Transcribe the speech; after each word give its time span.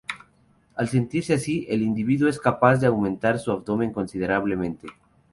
Al 0.77 0.87
sentirse 0.89 1.35
así, 1.35 1.67
el 1.69 1.83
individuo 1.83 2.27
es 2.27 2.39
capaz 2.39 2.77
de 2.77 2.87
aumentar 2.87 3.37
su 3.37 3.51
abdomen 3.51 3.91
considerablemente. 3.91 4.87